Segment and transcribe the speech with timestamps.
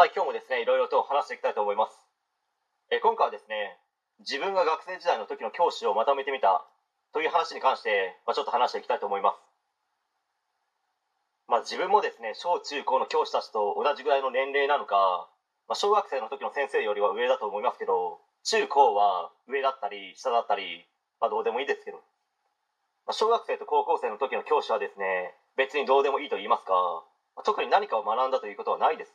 [0.00, 1.92] はい、今日もですね、いろいろと話していきたいと思います。
[2.88, 3.76] え今回はですね、
[4.24, 6.64] 自分が学生時代の時の教師をまとめてみた
[7.12, 9.44] という話に関して、まあ、ちょっと話していきたいと思います。
[11.52, 15.28] まあ、自分もですね、小中高の教師たちと同じぐらいの年齢なのか、
[15.68, 20.88] まあ、小学生の時の先生よりは上だと思いますけど、中高は上だったり下だったり、
[21.20, 22.00] まあ、どうでもいいですけど、
[23.04, 26.72] まあ、小学生と高校生の時の教師はですね、別にどうでもいいと言いますか、
[27.36, 29.12] まあ特に何かを学んだということはないです。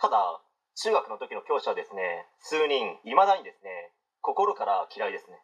[0.00, 0.40] ただ
[0.78, 3.90] 中学の時の教師はですね数人いまだにですね
[4.22, 5.38] 心から嫌いですね。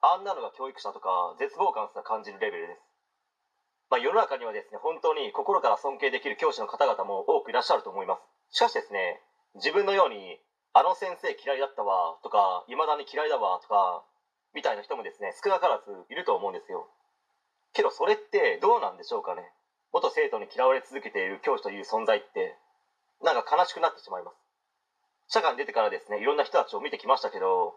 [0.00, 2.80] あんなのが教育者とか絶望感すら感じるレベルです。
[3.90, 8.20] まあ世の中にはですね本当に心から尊敬できる教師の方々も多くいらっしゃると思いま
[8.52, 8.56] す。
[8.56, 9.20] しかしですね
[9.56, 10.38] 自分のように
[10.76, 14.04] あの先生嫌いだったわとかいまだに嫌いだわとか
[14.54, 16.86] みたいな人もですね少なからずいると思うんですよ。
[17.72, 19.48] けどそれってどうなんでしょうかね。
[19.92, 22.54] 元生徒に嫌われ続けている教師という存在って
[23.22, 24.36] なんか悲しくなってしまいます。
[25.28, 27.76] 社会に出てからですねいろんな人たちを見てきましたけど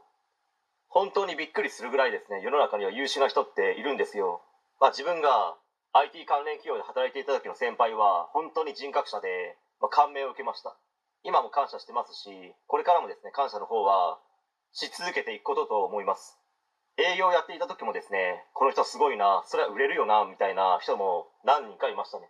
[0.87, 4.41] 本当にびっくりするぐらいですね世の中には優秀な人っているんですよ、
[4.79, 5.55] まあ、自分が
[5.91, 10.75] IT 関連企業で働いていた時の先輩は本当に人格者で、まあ、感銘を受けました。
[11.23, 12.31] 今も感謝してますし
[12.65, 14.17] これからもですね感謝の方は
[14.71, 16.39] し続けていくことと思います。
[16.97, 22.29] 営業をやっていた時もですねこの人すごいなそれは売れるよなみたいな人も何人かいましたね。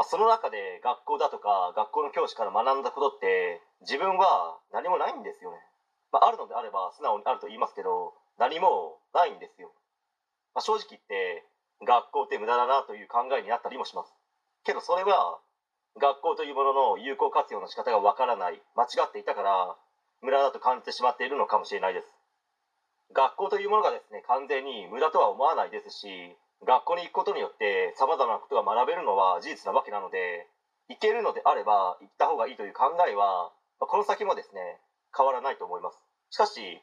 [0.00, 5.60] まあ、その中で学校だとか学校の教師から学んだことって自分は何もないんですよね、
[6.08, 9.68] まあ、あるのであれば素直にあると言いますけど何もないんですよ、
[10.56, 11.44] まあ、正直言って
[11.84, 14.08] 学校って無駄だなという考えになったりもします。
[14.64, 15.36] けどそれは
[16.00, 19.76] 学校というものの有効活用の仕方がわからない間違っていたから
[20.24, 22.08] 無駄だと感じてしまっているのかもしれないです。
[23.12, 26.08] 学校というものがですね完全に無駄とは思わないですし
[26.66, 30.46] 学校に行くことによってさまざまなことが学べるのは事実なわけなので
[30.88, 34.80] 行けるのであれば行った方がいいという考えはこの先もですね
[35.16, 35.98] 変わらないと思います。
[36.30, 36.82] しかし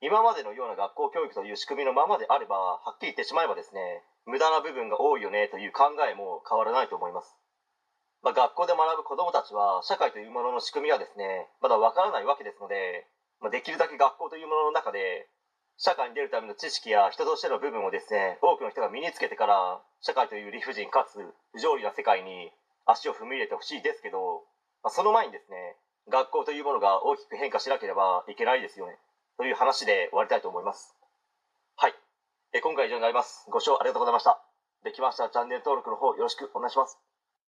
[0.00, 7.32] 今までのような学校教育という仕組みのままであればはっきり言ってしまえばですね無駄な部分が多いよねという考えも変わらないと思います、
[8.22, 13.08] まあ、学校で学ぶ子どもたちは社会というものの仕組みはですねまだわからないわけですので、
[13.40, 15.30] まあ、できるだけ学校というものの中で
[15.78, 21.20] 社会に出るための知識や人としての部分をですね多くの人が身につけてから社会という理不尽かつ
[21.52, 22.50] 不条理な世界に
[22.86, 24.44] 足を踏み入れてほしいですけど、
[24.82, 25.76] まあ、その前にですね
[26.08, 28.96] 学校というものが大きく変化しなければいけないですよね。
[29.36, 30.94] という話で終わりたいと思います。
[31.76, 31.94] はい。
[32.54, 33.44] え今回以上になります。
[33.50, 34.40] ご視聴ありがとうございました。
[34.84, 36.96] できましたらチャンネル登録の方よろしくお願いします。